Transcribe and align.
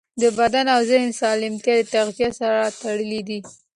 د 0.21 0.23
بدن 0.37 0.65
او 0.75 0.81
ذهن 0.91 1.09
سالمیت 1.21 1.65
د 1.77 1.81
تغذیې 1.93 2.29
سره 2.39 2.59
تړلی 2.81 3.21
دی. 3.27 3.39